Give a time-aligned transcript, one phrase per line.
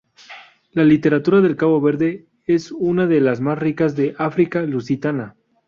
[0.71, 5.35] La literatura de Cabo Verde es una de las más ricas de África lusitana.